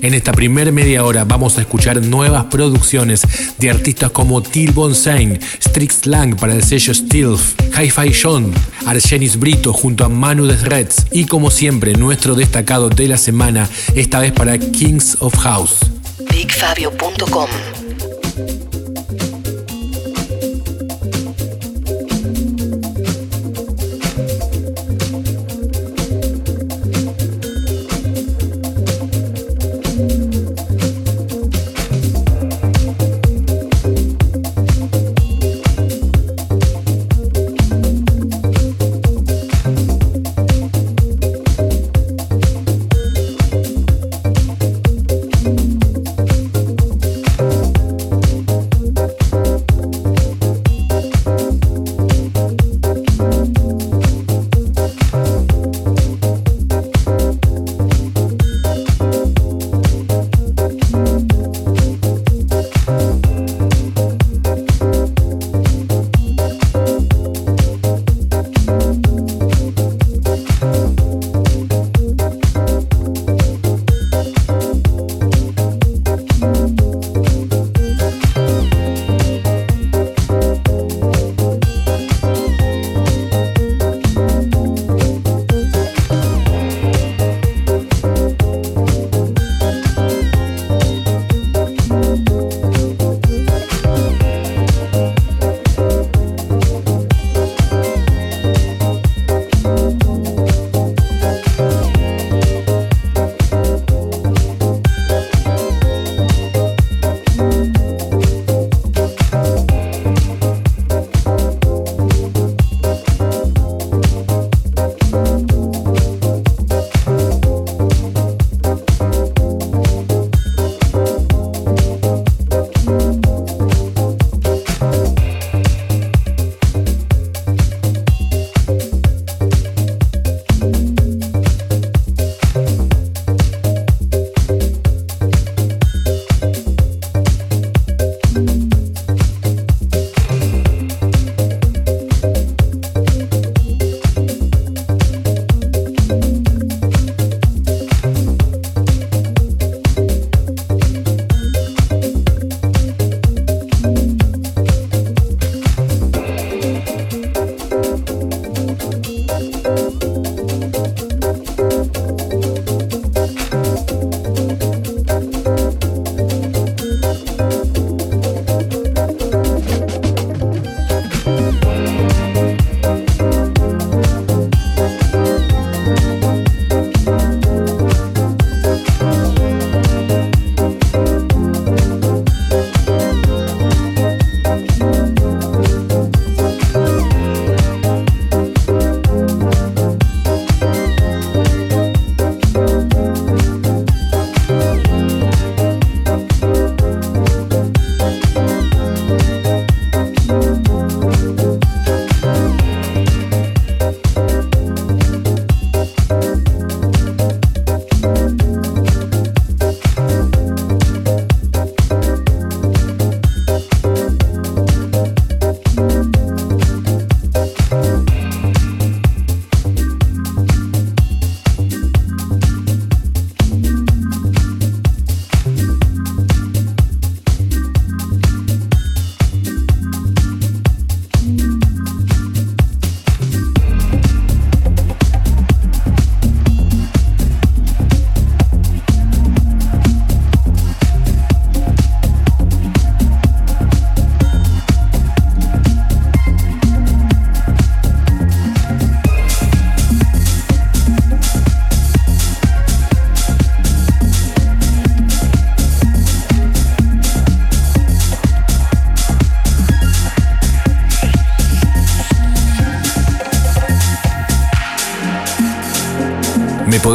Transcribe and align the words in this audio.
En 0.00 0.14
esta 0.14 0.32
primer 0.32 0.72
media 0.72 1.04
hora 1.04 1.24
vamos 1.24 1.58
a 1.58 1.60
escuchar 1.60 2.00
nuevas 2.02 2.44
producciones 2.44 3.22
de 3.58 3.70
artistas 3.70 4.10
como 4.10 4.42
Till 4.42 4.72
Bonsane, 4.72 5.40
Strix 5.60 6.06
Lang 6.06 6.36
para 6.36 6.54
el 6.54 6.62
sello 6.62 6.94
Stealth, 6.94 7.40
Hi-Fi 7.76 8.12
John, 8.22 8.52
Argenis 8.86 9.38
Brito 9.38 9.72
junto 9.72 10.04
a 10.04 10.08
Manu 10.08 10.46
Reds 10.46 11.06
y 11.10 11.24
como 11.24 11.50
siempre 11.50 11.94
nuestro 11.94 12.34
destacado 12.34 12.88
de 12.88 13.08
la 13.08 13.16
semana, 13.16 13.68
esta 13.94 14.20
vez 14.20 14.32
para 14.32 14.58
Kings 14.58 15.16
of 15.20 15.36
House. 15.36 15.78
BigFabio.com 16.30 17.48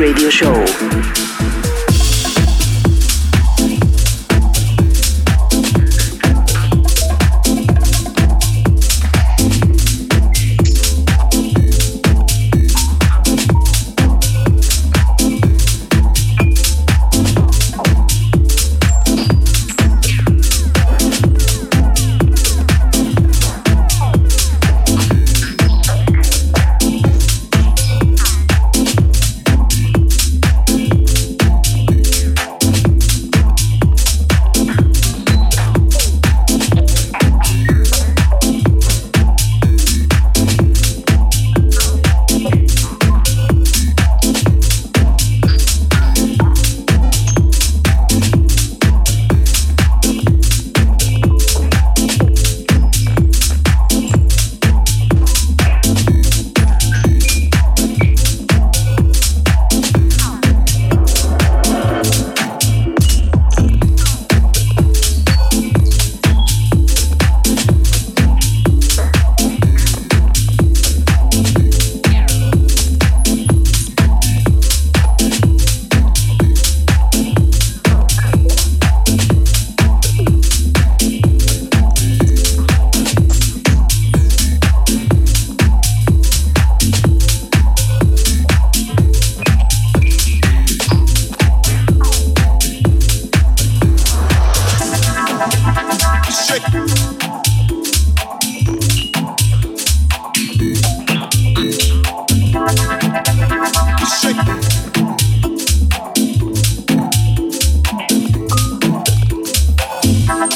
radio 0.00 0.30
show 0.30 0.54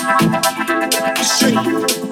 Shake. 0.05 2.04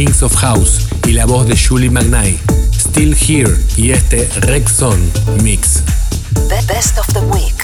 Kings 0.00 0.22
of 0.22 0.34
House 0.34 0.86
y 1.06 1.12
la 1.12 1.26
voz 1.26 1.46
de 1.46 1.54
Julie 1.54 1.90
McKnight. 1.90 2.40
Still 2.72 3.14
Here 3.14 3.54
y 3.76 3.90
este 3.90 4.30
Rexon 4.40 4.98
Mix. 5.42 5.82
The 6.48 6.62
best 6.66 6.96
of 6.96 7.06
the 7.08 7.20
week. 7.26 7.59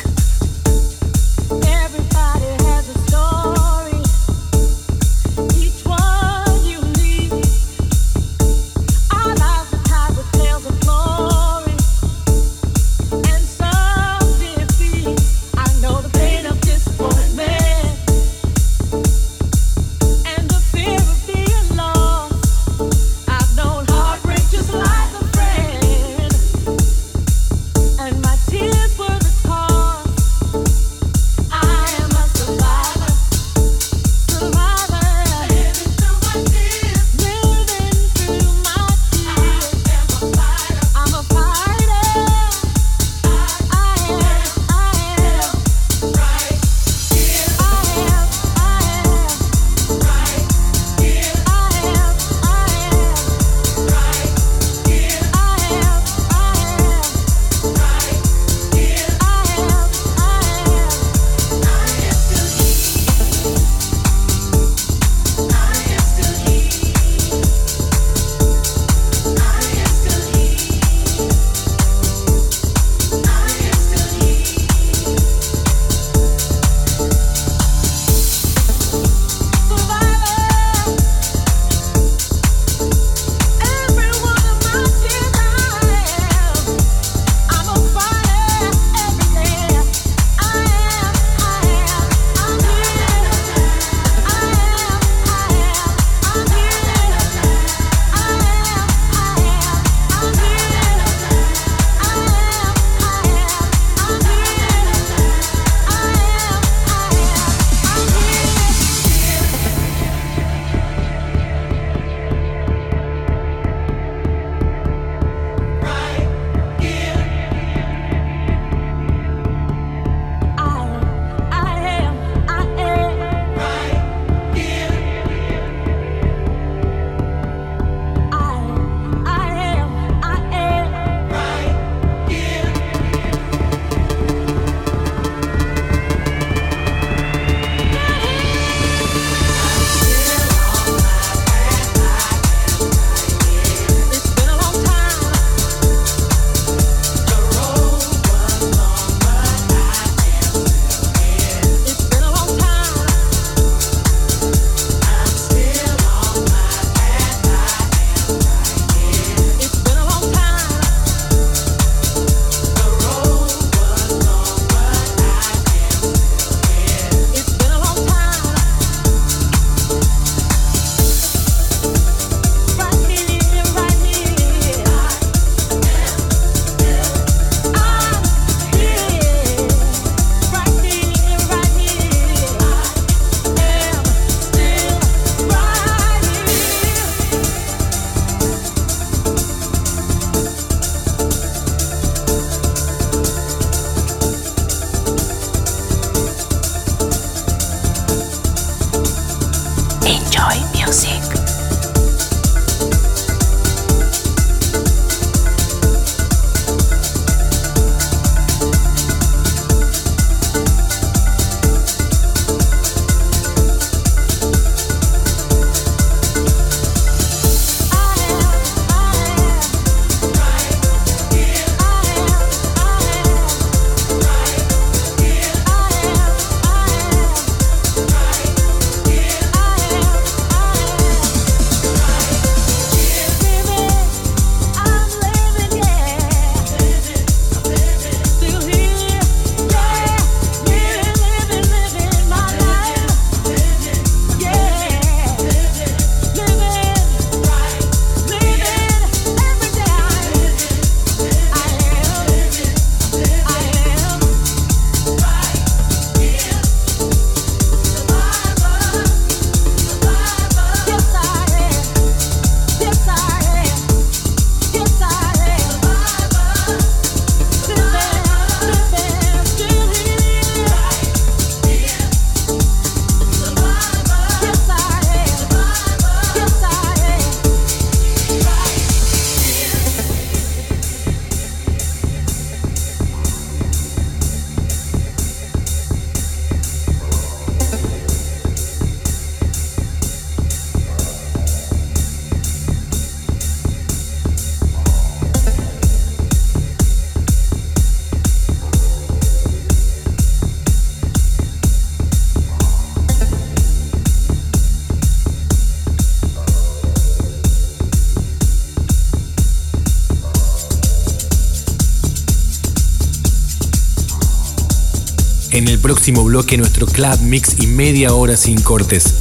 En 315.57 315.69
el 315.69 315.79
próximo 315.79 316.23
bloque 316.23 316.59
nuestro 316.59 316.87
club 316.87 317.19
mix 317.23 317.57
y 317.59 317.67
media 317.67 318.13
hora 318.13 318.37
sin 318.37 318.61
cortes. 318.61 319.15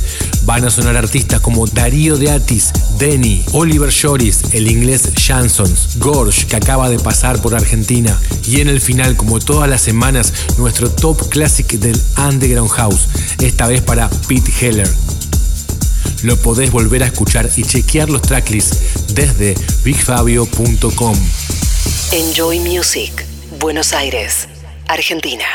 Van 0.44 0.66
a 0.66 0.70
sonar 0.70 0.98
artistas 0.98 1.40
como 1.40 1.66
Darío 1.66 2.18
de 2.18 2.30
Atis, 2.30 2.74
Denny, 3.00 3.46
Oliver 3.54 3.90
Shoris, 3.90 4.42
el 4.52 4.70
inglés 4.70 5.10
Jansons, 5.16 5.98
Gorge, 5.98 6.46
que 6.46 6.58
acaba 6.58 6.90
de 6.90 7.00
pasar 7.00 7.42
por 7.42 7.56
Argentina. 7.56 8.20
Y 8.46 8.60
en 8.60 8.68
el 8.68 8.82
final, 8.82 9.16
como 9.16 9.40
todas 9.40 9.70
las 9.70 9.80
semanas, 9.80 10.34
nuestro 10.58 10.92
top 10.92 11.30
classic 11.30 11.68
del 11.68 11.98
Underground 12.18 12.70
House, 12.72 13.08
esta 13.40 13.68
vez 13.68 13.82
para 13.82 14.10
Pete 14.28 14.52
Heller. 14.60 14.90
Lo 16.24 16.36
podés 16.36 16.70
volver 16.70 17.04
a 17.04 17.06
escuchar 17.06 17.50
y 17.56 17.64
chequear 17.64 18.10
los 18.10 18.22
tracklists 18.22 18.78
desde 19.14 19.56
bigfabio.com. 19.86 21.18
Enjoy 22.12 22.60
Music, 22.60 23.26
Buenos 23.58 23.94
Aires, 23.94 24.50
Argentina. 24.90 25.46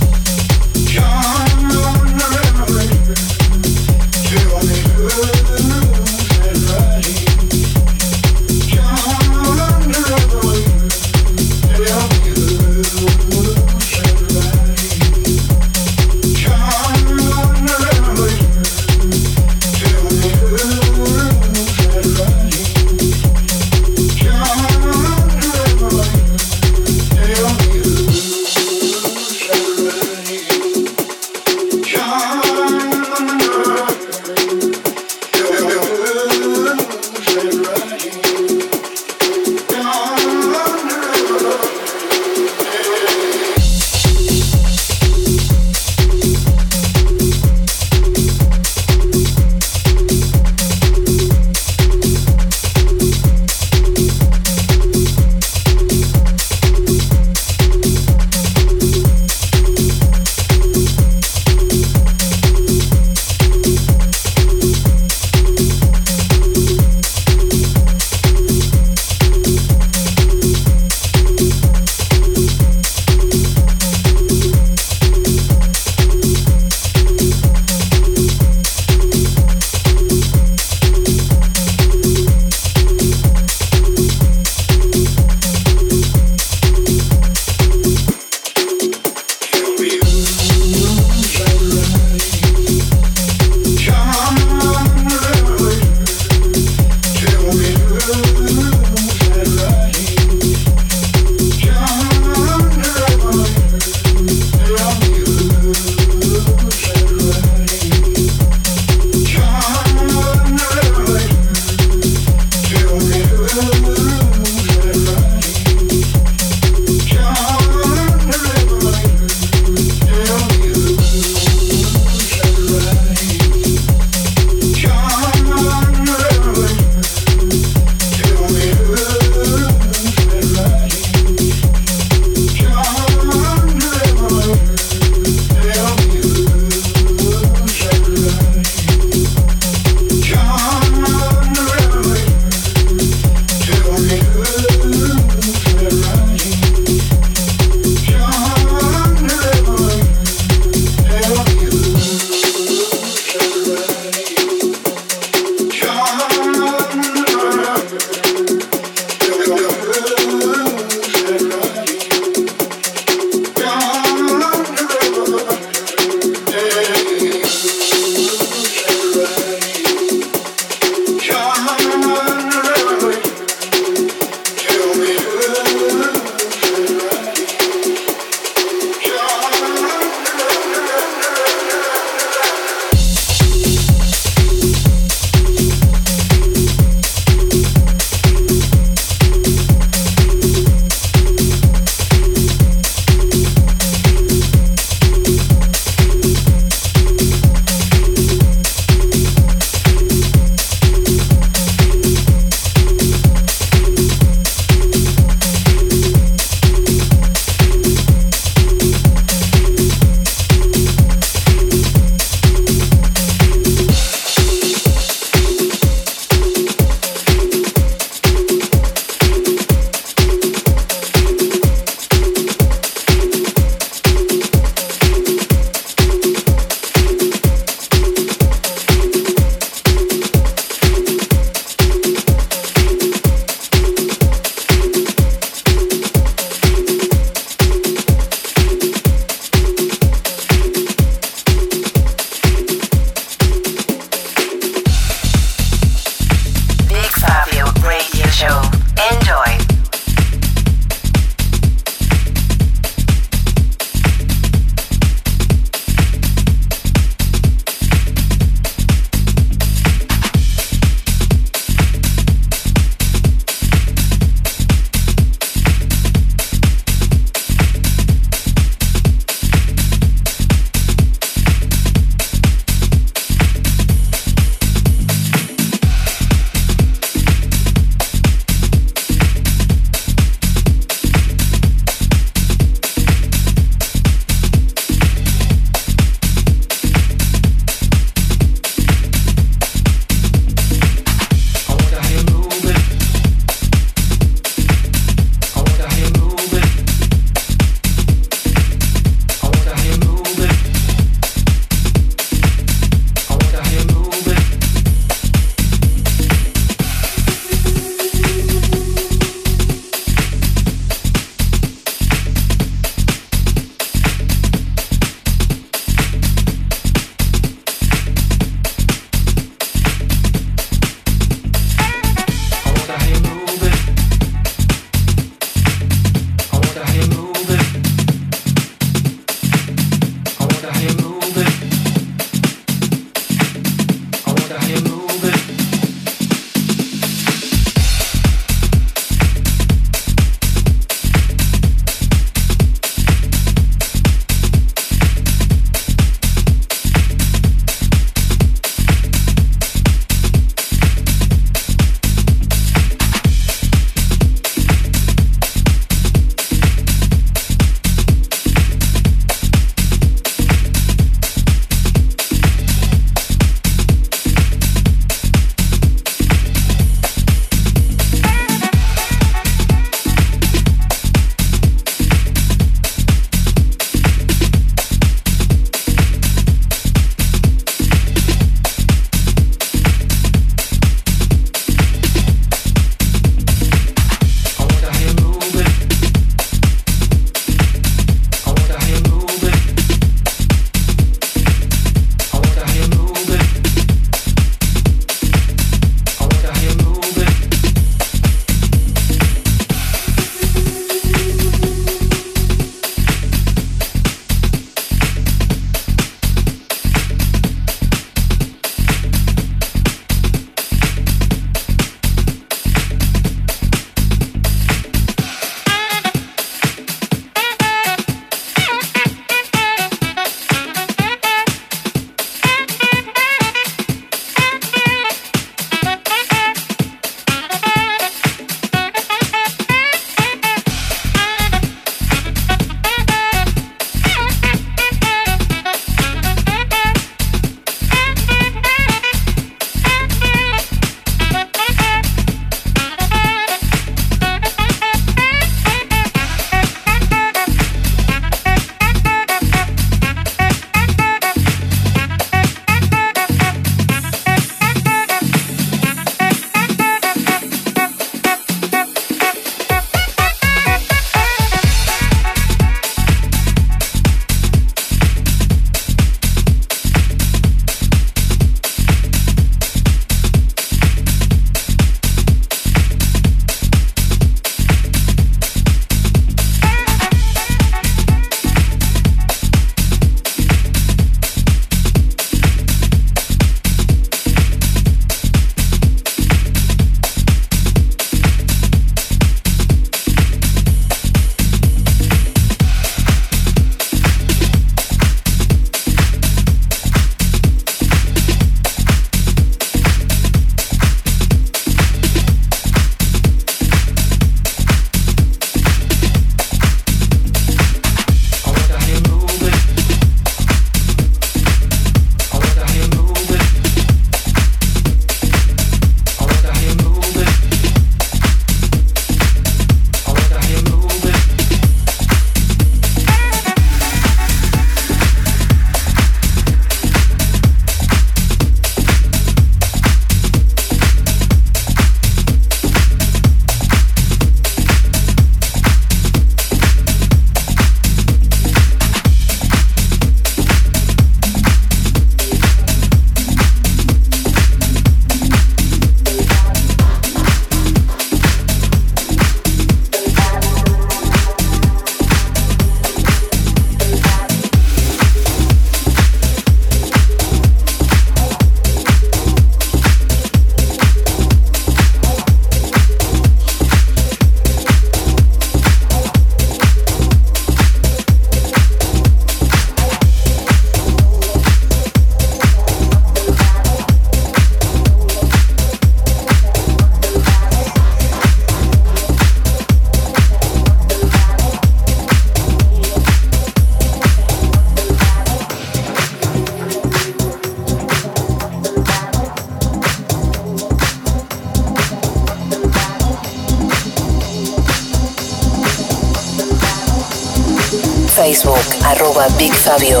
Fabio. 599.63 600.00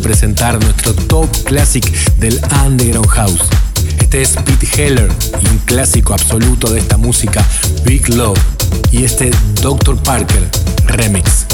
Presentar 0.00 0.62
nuestro 0.62 0.94
top 0.94 1.28
classic 1.44 1.84
del 2.16 2.40
Underground 2.64 3.08
House. 3.08 3.42
Este 3.98 4.22
es 4.22 4.30
Pete 4.30 4.66
Heller 4.76 5.08
un 5.50 5.58
clásico 5.58 6.12
absoluto 6.14 6.70
de 6.70 6.80
esta 6.80 6.96
música, 6.96 7.46
Big 7.84 8.08
Love, 8.08 8.38
y 8.92 9.04
este 9.04 9.30
Dr. 9.62 9.96
Parker 10.02 10.48
Remix. 10.86 11.49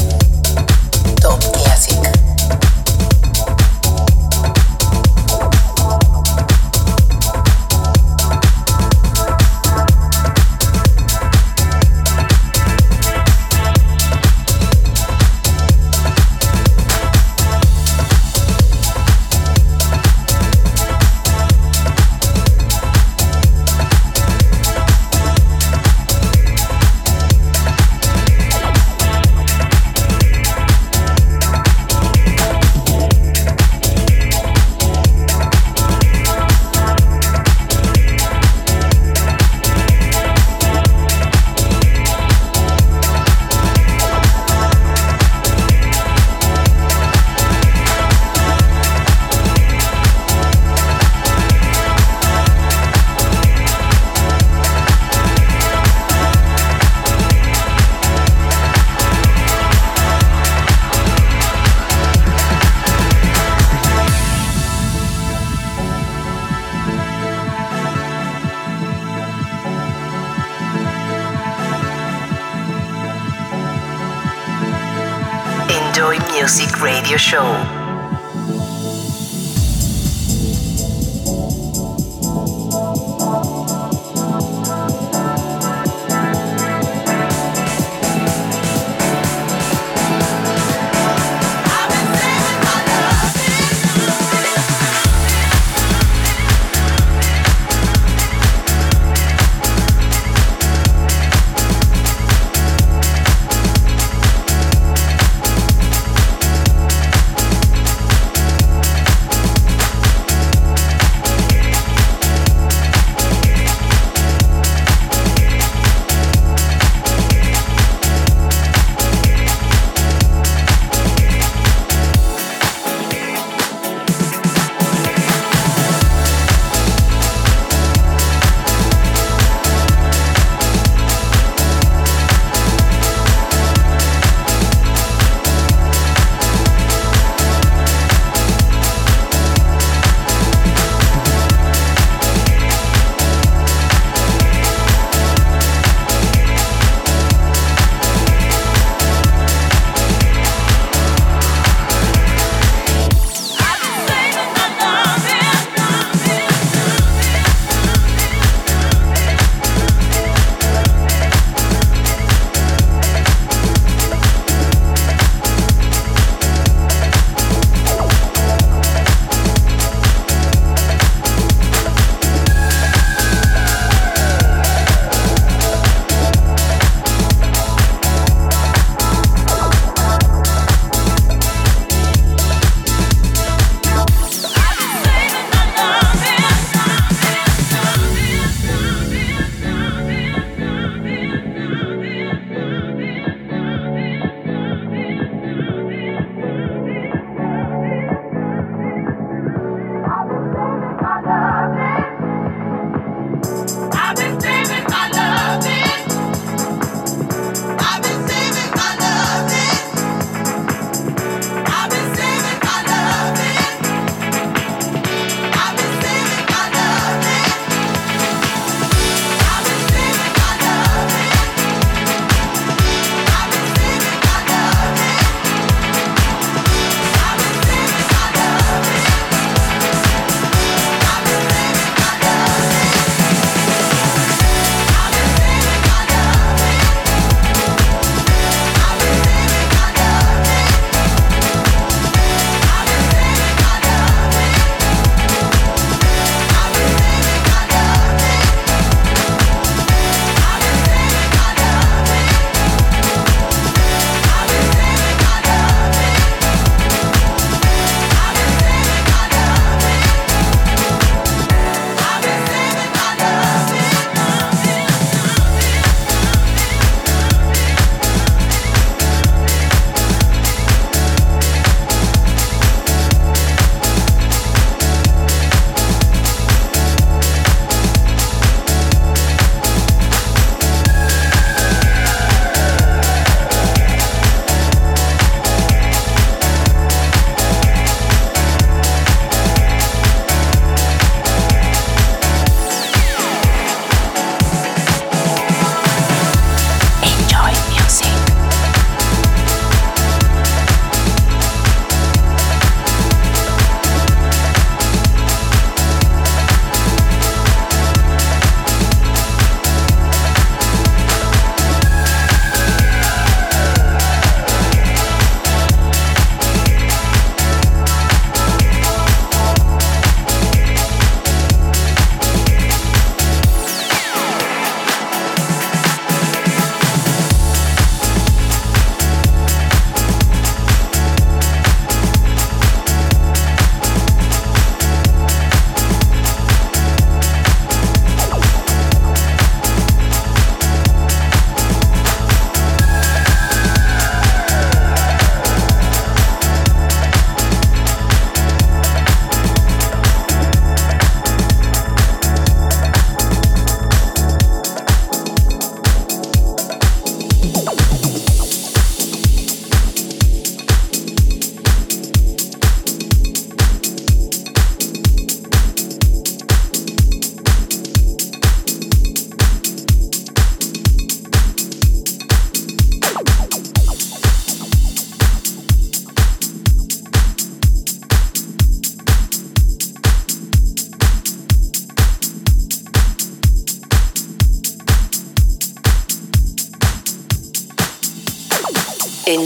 Joy 76.06 76.20
Music 76.30 76.80
Radio 76.80 77.16
Show. 77.16 77.75